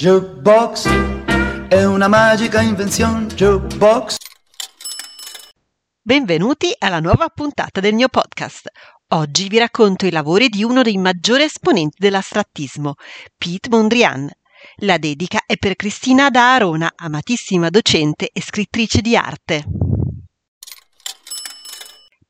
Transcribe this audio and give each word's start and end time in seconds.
Jukebox 0.00 0.88
è 1.68 1.84
una 1.84 2.08
magica 2.08 2.62
invenzione. 2.62 3.26
Jukebox. 3.26 4.16
Benvenuti 6.00 6.74
alla 6.78 7.00
nuova 7.00 7.28
puntata 7.28 7.80
del 7.80 7.92
mio 7.92 8.08
podcast. 8.08 8.70
Oggi 9.08 9.48
vi 9.48 9.58
racconto 9.58 10.06
i 10.06 10.10
lavori 10.10 10.48
di 10.48 10.64
uno 10.64 10.80
dei 10.80 10.96
maggiori 10.96 11.42
esponenti 11.42 11.96
dell'astrattismo, 11.98 12.94
Pete 13.36 13.68
Mondrian. 13.68 14.26
La 14.76 14.96
dedica 14.96 15.42
è 15.44 15.58
per 15.58 15.76
Cristina 15.76 16.30
da 16.30 16.54
Arona, 16.54 16.90
amatissima 16.96 17.68
docente 17.68 18.30
e 18.32 18.40
scrittrice 18.40 19.02
di 19.02 19.14
arte. 19.14 19.66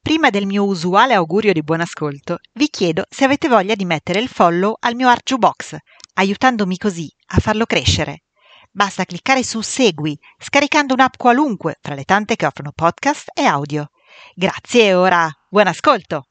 Prima 0.02 0.30
del 0.30 0.46
mio 0.46 0.64
usuale 0.64 1.14
augurio 1.14 1.52
di 1.52 1.62
buon 1.62 1.82
ascolto, 1.82 2.39
vi 2.55 2.66
chiedo 2.68 3.05
se 3.09 3.25
avete 3.25 3.46
voglia 3.46 3.77
di 3.77 3.84
mettere 3.84 4.18
il 4.18 4.27
follow 4.27 4.75
al 4.80 4.96
mio 4.96 5.08
Arju 5.08 5.36
Box, 5.36 5.76
aiutandomi 6.14 6.77
così 6.77 7.09
a 7.32 7.39
farlo 7.39 7.67
crescere. 7.67 8.23
Basta 8.71 9.05
cliccare 9.05 9.43
su 9.43 9.61
Segui, 9.61 10.19
scaricando 10.39 10.95
un'app 10.95 11.14
qualunque 11.17 11.79
fra 11.81 11.95
le 11.95 12.05
tante 12.05 12.36
che 12.36 12.46
offrono 12.46 12.73
podcast 12.73 13.31
e 13.35 13.43
audio. 13.43 13.91
Grazie 14.35 14.86
e 14.86 14.95
ora 14.95 15.31
buon 15.49 15.67
ascolto! 15.67 16.27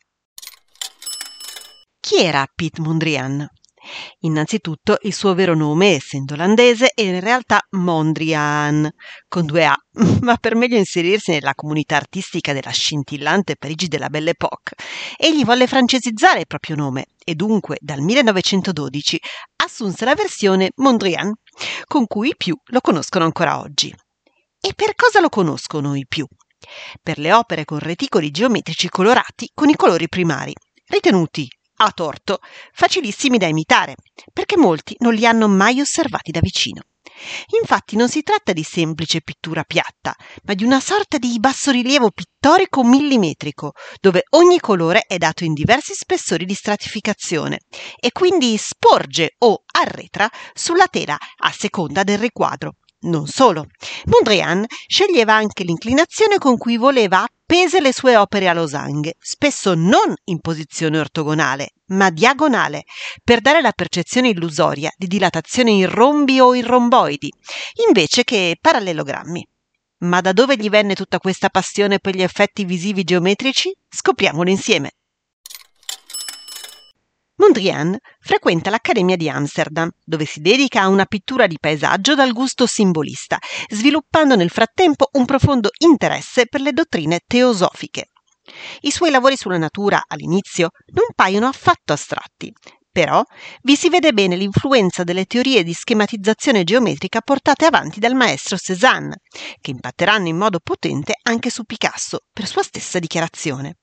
Chi 2.00 2.24
era 2.24 2.48
Pete 2.54 2.82
Mondrian? 2.82 3.48
Innanzitutto 4.20 4.98
il 5.04 5.14
suo 5.14 5.34
vero 5.34 5.56
nome, 5.56 5.96
essendo 5.96 6.34
olandese, 6.34 6.92
è 6.94 7.02
in 7.02 7.20
realtà 7.20 7.60
Mondrian, 7.72 8.90
con 9.28 9.46
due 9.46 9.66
A, 9.66 9.76
ma 10.22 10.36
per 10.38 10.56
meglio 10.56 10.78
inserirsi 10.78 11.32
nella 11.32 11.56
comunità 11.56 11.96
artistica 11.96 12.54
della 12.54 12.72
scintillante 12.72 13.56
Parigi 13.56 13.88
della 13.88 14.10
Belle 14.10 14.32
Époque, 14.32 14.76
egli 15.18 15.46
volle 15.46 15.68
francesizzare 15.68 16.40
il 16.40 16.48
proprio 16.48 16.76
nome 16.76 17.06
e 17.24 17.36
dunque 17.36 17.78
dal 17.80 18.02
1912 18.02 19.20
assunse 19.70 20.04
la 20.04 20.16
versione 20.16 20.72
Mondrian, 20.78 21.32
con 21.86 22.08
cui 22.08 22.30
i 22.30 22.36
più 22.36 22.58
lo 22.66 22.82
conoscono 22.82 23.24
ancora 23.24 23.60
oggi. 23.60 23.96
E 24.60 24.74
per 24.74 24.96
cosa 24.96 25.20
lo 25.20 25.30
conoscono 25.30 25.96
i 25.96 26.06
più? 26.08 26.28
Per 27.02 27.20
le 27.20 27.32
opere 27.32 27.66
con 27.66 27.78
reticoli 27.78 28.32
geometrici 28.32 28.90
colorati 28.90 29.52
con 29.54 29.70
i 29.70 29.76
colori 29.76 30.10
primari, 30.10 30.54
ritenuti 30.88 31.48
a 31.82 31.92
torto, 31.92 32.40
facilissimi 32.74 33.38
da 33.38 33.48
imitare, 33.48 33.96
perché 34.34 34.58
molti 34.58 34.96
non 35.00 35.14
li 35.14 35.26
hanno 35.26 35.48
mai 35.48 35.80
osservati 35.80 36.32
da 36.32 36.40
vicino. 36.42 36.82
Infatti 37.60 37.96
non 37.96 38.10
si 38.10 38.22
tratta 38.22 38.54
di 38.54 38.64
semplice 38.64 39.22
pittura 39.22 39.64
piatta, 39.64 40.16
ma 40.44 40.54
di 40.54 40.64
una 40.64 40.80
sorta 40.80 41.18
di 41.18 41.40
bassorilievo 41.40 42.12
pittorico 42.12 42.84
millimetrico, 42.84 43.74
dove 44.00 44.24
ogni 44.32 44.60
colore 44.60 45.02
è 45.02 45.18
dato 45.18 45.44
in 45.44 45.54
diversi 45.54 45.94
spessori 45.94 46.46
di 46.46 46.54
stratificazione 46.54 47.60
e 48.00 48.12
quindi 48.12 48.58
sporge 48.58 49.36
o 49.40 49.64
arretra 49.72 50.30
sulla 50.54 50.88
tela 50.88 51.18
a 51.38 51.52
seconda 51.52 52.04
del 52.04 52.18
riquadro. 52.18 52.76
Non 53.02 53.28
solo, 53.28 53.68
Mondrian 54.06 54.66
sceglieva 54.88 55.34
anche 55.34 55.64
l'inclinazione 55.64 56.38
con 56.38 56.58
cui 56.58 56.76
voleva 56.76 57.26
appese 57.50 57.80
le 57.82 57.92
sue 57.92 58.16
opere 58.16 58.48
a 58.48 58.54
losanghe, 58.54 59.16
spesso 59.20 59.74
non 59.74 60.14
in 60.26 60.40
posizione 60.40 61.00
ortogonale, 61.00 61.72
ma 61.88 62.12
diagonale, 62.12 62.84
per 63.24 63.42
dare 63.42 63.60
la 63.60 63.72
percezione 63.72 64.30
illusoria 64.30 64.92
di 64.96 65.08
dilatazione 65.08 65.72
in 65.72 65.90
rombi 65.90 66.40
o 66.40 66.54
in 66.54 66.64
romboidi, 66.64 67.34
invece 67.88 68.24
che 68.24 68.56
parallelogrammi. 68.62 69.48
Ma 70.02 70.22
da 70.22 70.32
dove 70.32 70.58
gli 70.58 70.70
venne 70.70 70.94
tutta 70.94 71.18
questa 71.18 71.50
passione 71.50 71.98
per 71.98 72.16
gli 72.16 72.22
effetti 72.22 72.66
visivi 72.66 73.04
geometrici? 73.04 73.76
Scopriamolo 73.90 74.52
insieme. 74.52 74.92
Mondrian 77.40 77.98
frequenta 78.20 78.70
l'Accademia 78.70 79.16
di 79.16 79.30
Amsterdam, 79.30 79.90
dove 80.04 80.26
si 80.26 80.42
dedica 80.42 80.82
a 80.82 80.90
una 80.90 81.06
pittura 81.06 81.48
di 81.48 81.58
paesaggio 81.58 82.14
dal 82.14 82.34
gusto 82.34 82.68
simbolista, 82.68 83.38
sviluppando 83.70 84.36
nel 84.36 84.50
frattempo 84.50 85.08
un 85.14 85.26
profondo 85.26 85.70
interesse 85.78 86.48
per 86.48 86.60
le 86.60 86.74
dottrine 86.74 87.22
teosofiche. 87.26 88.10
I 88.82 88.92
suoi 88.92 89.10
lavori 89.10 89.38
sulla 89.38 89.58
natura, 89.58 90.04
all'inizio, 90.06 90.72
non 90.94 91.06
paiono 91.16 91.48
affatto 91.48 91.94
astratti, 91.94 92.52
però 92.92 93.24
vi 93.62 93.78
si 93.78 93.88
vede 93.88 94.12
bene 94.12 94.36
l'influenza 94.36 95.06
delle 95.06 95.24
teorie 95.24 95.64
di 95.64 95.74
schematizzazione 95.74 96.66
geometrica 96.66 97.22
portate 97.22 97.66
avanti 97.66 98.02
dal 98.02 98.16
maestro 98.16 98.58
Cézanne, 98.58 99.22
che 99.62 99.72
impatteranno 99.72 100.28
in 100.28 100.36
modo 100.36 100.60
potente 100.62 101.14
anche 101.24 101.50
su 101.50 101.64
Picasso, 101.64 102.20
per 102.34 102.48
sua 102.48 102.64
stessa 102.64 103.00
dichiarazione. 103.00 103.76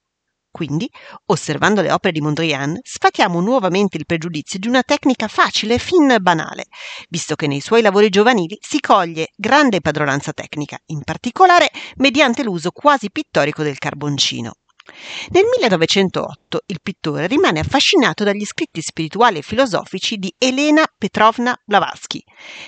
Quindi, 0.56 0.90
osservando 1.26 1.82
le 1.82 1.92
opere 1.92 2.14
di 2.14 2.22
Mondrian, 2.22 2.78
sfatiamo 2.82 3.42
nuovamente 3.42 3.98
il 3.98 4.06
pregiudizio 4.06 4.58
di 4.58 4.68
una 4.68 4.82
tecnica 4.82 5.28
facile 5.28 5.74
e 5.74 5.78
fin 5.78 6.16
banale, 6.18 6.68
visto 7.10 7.34
che 7.34 7.46
nei 7.46 7.60
suoi 7.60 7.82
lavori 7.82 8.08
giovanili 8.08 8.56
si 8.58 8.80
coglie 8.80 9.32
grande 9.36 9.82
padronanza 9.82 10.32
tecnica, 10.32 10.78
in 10.86 11.02
particolare 11.04 11.68
mediante 11.96 12.42
l'uso 12.42 12.70
quasi 12.70 13.10
pittorico 13.10 13.62
del 13.62 13.76
carboncino. 13.76 14.54
Nel 15.28 15.44
1908 15.44 16.62
il 16.68 16.80
pittore 16.82 17.26
rimane 17.26 17.60
affascinato 17.60 18.24
dagli 18.24 18.46
scritti 18.46 18.80
spirituali 18.80 19.36
e 19.36 19.42
filosofici 19.42 20.16
di 20.16 20.34
Elena 20.38 20.86
Petrovna 20.96 21.54
Blavatsky, 21.66 22.22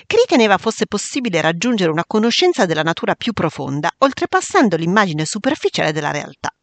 che 0.05 0.15
riteneva 0.15 0.59
fosse 0.59 0.85
possibile 0.85 1.41
raggiungere 1.41 1.89
una 1.89 2.05
conoscenza 2.05 2.67
della 2.67 2.83
natura 2.83 3.15
più 3.15 3.33
profonda, 3.33 3.89
oltrepassando 3.97 4.75
l'immagine 4.75 5.25
superficiale 5.25 5.91
della 5.91 6.11
realtà. 6.11 6.53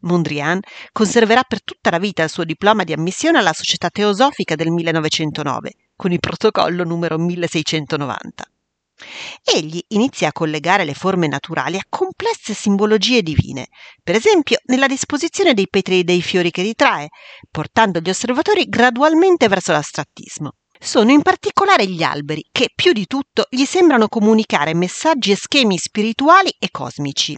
Mondrian 0.00 0.60
conserverà 0.92 1.42
per 1.42 1.62
tutta 1.62 1.90
la 1.90 1.98
vita 1.98 2.22
il 2.22 2.30
suo 2.30 2.44
diploma 2.44 2.84
di 2.84 2.92
ammissione 2.92 3.38
alla 3.38 3.52
Società 3.52 3.90
Teosofica 3.90 4.54
del 4.54 4.70
1909, 4.70 5.72
con 5.96 6.12
il 6.12 6.20
protocollo 6.20 6.84
numero 6.84 7.18
1690. 7.18 8.44
Egli 9.42 9.82
inizia 9.88 10.28
a 10.28 10.32
collegare 10.32 10.84
le 10.84 10.94
forme 10.94 11.26
naturali 11.26 11.76
a 11.76 11.84
complesse 11.88 12.54
simbologie 12.54 13.22
divine, 13.22 13.66
per 14.02 14.14
esempio 14.14 14.58
nella 14.66 14.86
disposizione 14.86 15.52
dei 15.52 15.68
petri 15.68 16.04
dei 16.04 16.22
fiori 16.22 16.50
che 16.50 16.62
ritrae, 16.62 17.08
portando 17.50 17.98
gli 18.00 18.08
osservatori 18.08 18.68
gradualmente 18.68 19.48
verso 19.48 19.72
l'astrattismo 19.72 20.52
sono 20.84 21.10
in 21.10 21.22
particolare 21.22 21.86
gli 21.86 22.02
alberi, 22.02 22.44
che 22.52 22.70
più 22.74 22.92
di 22.92 23.06
tutto 23.06 23.46
gli 23.48 23.64
sembrano 23.64 24.08
comunicare 24.08 24.74
messaggi 24.74 25.32
e 25.32 25.36
schemi 25.36 25.78
spirituali 25.78 26.54
e 26.58 26.68
cosmici. 26.70 27.36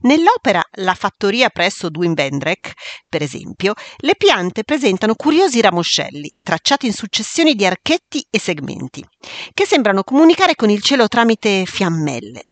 Nell'opera 0.00 0.62
La 0.76 0.94
fattoria 0.94 1.50
presso 1.50 1.90
Duinbendrek, 1.90 2.72
per 3.08 3.22
esempio, 3.22 3.74
le 3.98 4.16
piante 4.16 4.64
presentano 4.64 5.14
curiosi 5.14 5.60
ramoscelli, 5.60 6.32
tracciati 6.42 6.86
in 6.86 6.92
successioni 6.92 7.54
di 7.54 7.66
archetti 7.66 8.26
e 8.30 8.38
segmenti, 8.40 9.04
che 9.52 9.66
sembrano 9.66 10.02
comunicare 10.02 10.54
con 10.54 10.70
il 10.70 10.82
cielo 10.82 11.08
tramite 11.08 11.64
fiammelle. 11.66 12.44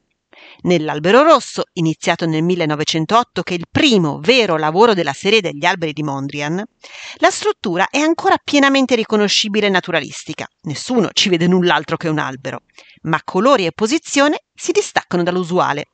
Nell'Albero 0.63 1.23
Rosso, 1.23 1.65
iniziato 1.75 2.27
nel 2.27 2.43
1908, 2.43 3.43
che 3.43 3.55
è 3.55 3.57
il 3.57 3.67
primo 3.71 4.19
vero 4.21 4.57
lavoro 4.57 4.95
della 4.95 5.13
serie 5.13 5.41
degli 5.41 5.65
alberi 5.65 5.93
di 5.93 6.03
Mondrian, 6.03 6.63
la 7.17 7.31
struttura 7.31 7.89
è 7.89 7.99
ancora 7.99 8.37
pienamente 8.43 8.95
riconoscibile 8.95 9.67
e 9.67 9.71
naturalistica. 9.71 10.47
Nessuno 10.63 11.11
ci 11.13 11.29
vede 11.29 11.47
null'altro 11.47 11.97
che 11.97 12.09
un 12.09 12.19
albero, 12.19 12.61
ma 13.03 13.21
colori 13.23 13.67
e 13.67 13.73
posizione 13.73 14.45
si 14.55 14.73
distaccano 14.73 15.23
dall'usuale. 15.23 15.91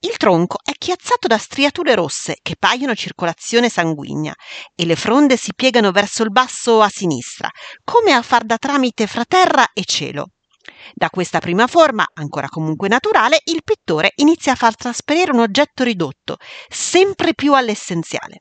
Il 0.00 0.16
tronco 0.16 0.58
è 0.62 0.72
chiazzato 0.76 1.28
da 1.28 1.38
striature 1.38 1.94
rosse 1.94 2.36
che 2.42 2.56
paiono 2.58 2.94
circolazione 2.94 3.68
sanguigna 3.68 4.34
e 4.74 4.84
le 4.84 4.96
fronde 4.96 5.36
si 5.36 5.52
piegano 5.54 5.92
verso 5.92 6.22
il 6.22 6.30
basso 6.30 6.82
a 6.82 6.88
sinistra, 6.88 7.48
come 7.82 8.12
a 8.12 8.22
far 8.22 8.44
da 8.44 8.58
tramite 8.58 9.06
fra 9.06 9.24
terra 9.24 9.70
e 9.72 9.84
cielo. 9.84 10.30
Da 10.94 11.10
questa 11.10 11.38
prima 11.38 11.66
forma, 11.66 12.04
ancora 12.14 12.48
comunque 12.48 12.88
naturale, 12.88 13.40
il 13.44 13.62
pittore 13.64 14.12
inizia 14.16 14.52
a 14.52 14.56
far 14.56 14.76
trasparire 14.76 15.32
un 15.32 15.40
oggetto 15.40 15.84
ridotto, 15.84 16.36
sempre 16.68 17.34
più 17.34 17.54
all'essenziale. 17.54 18.38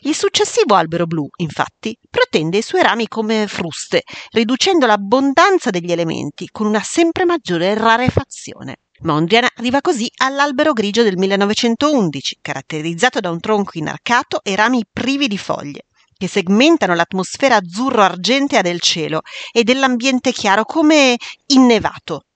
Il 0.00 0.14
successivo 0.14 0.74
albero 0.74 1.06
blu, 1.06 1.28
infatti, 1.36 1.96
protende 2.10 2.58
i 2.58 2.62
suoi 2.62 2.82
rami 2.82 3.06
come 3.06 3.46
fruste, 3.46 4.02
riducendo 4.30 4.86
l'abbondanza 4.86 5.70
degli 5.70 5.92
elementi 5.92 6.48
con 6.50 6.66
una 6.66 6.82
sempre 6.82 7.24
maggiore 7.24 7.74
rarefazione. 7.74 8.78
Mondrian 9.02 9.46
arriva 9.56 9.80
così 9.80 10.08
all'albero 10.18 10.72
grigio 10.72 11.02
del 11.02 11.16
1911, 11.16 12.38
caratterizzato 12.40 13.20
da 13.20 13.30
un 13.30 13.40
tronco 13.40 13.78
inarcato 13.78 14.40
e 14.42 14.54
rami 14.54 14.84
privi 14.90 15.26
di 15.26 15.38
foglie 15.38 15.86
che 16.22 16.28
segmentano 16.28 16.94
l'atmosfera 16.94 17.56
azzurro-argentea 17.56 18.60
del 18.62 18.80
cielo 18.80 19.22
e 19.50 19.64
dell'ambiente 19.64 20.30
chiaro 20.30 20.64
come 20.64 21.16
innevato. 21.46 22.26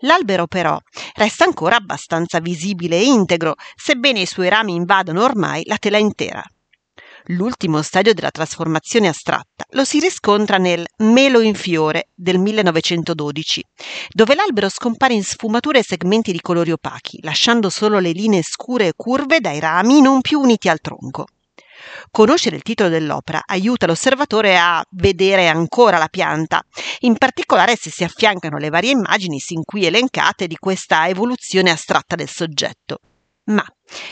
L'albero 0.00 0.46
però 0.46 0.78
resta 1.14 1.44
ancora 1.44 1.76
abbastanza 1.76 2.40
visibile 2.40 2.98
e 2.98 3.04
integro, 3.04 3.54
sebbene 3.74 4.20
i 4.20 4.26
suoi 4.26 4.50
rami 4.50 4.74
invadano 4.74 5.24
ormai 5.24 5.62
la 5.64 5.78
tela 5.78 5.96
intera. 5.96 6.44
L'ultimo 7.28 7.80
stadio 7.80 8.12
della 8.12 8.30
trasformazione 8.30 9.08
astratta 9.08 9.64
lo 9.70 9.86
si 9.86 9.98
riscontra 9.98 10.58
nel 10.58 10.84
Melo 10.98 11.40
in 11.40 11.54
fiore 11.54 12.10
del 12.14 12.38
1912, 12.38 13.64
dove 14.10 14.34
l'albero 14.34 14.68
scompare 14.68 15.14
in 15.14 15.24
sfumature 15.24 15.78
e 15.78 15.84
segmenti 15.84 16.32
di 16.32 16.40
colori 16.42 16.70
opachi, 16.70 17.18
lasciando 17.22 17.70
solo 17.70 17.98
le 17.98 18.10
linee 18.10 18.42
scure 18.42 18.88
e 18.88 18.92
curve 18.94 19.40
dai 19.40 19.58
rami 19.58 20.02
non 20.02 20.20
più 20.20 20.38
uniti 20.38 20.68
al 20.68 20.82
tronco. 20.82 21.24
Conoscere 22.10 22.56
il 22.56 22.62
titolo 22.62 22.88
dell'opera 22.88 23.42
aiuta 23.44 23.86
l'osservatore 23.86 24.58
a 24.58 24.84
vedere 24.90 25.48
ancora 25.48 25.98
la 25.98 26.08
pianta, 26.08 26.62
in 27.00 27.16
particolare 27.16 27.76
se 27.76 27.90
si 27.90 28.04
affiancano 28.04 28.58
le 28.58 28.70
varie 28.70 28.90
immagini 28.90 29.38
sin 29.38 29.62
qui 29.64 29.86
elencate 29.86 30.46
di 30.46 30.56
questa 30.56 31.08
evoluzione 31.08 31.70
astratta 31.70 32.16
del 32.16 32.28
soggetto. 32.28 32.98
Ma 33.44 33.64